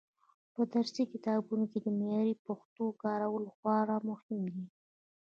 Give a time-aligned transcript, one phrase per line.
[0.53, 4.65] په درسي کتابونو کې د معیاري پښتو کارول خورا مهم دي.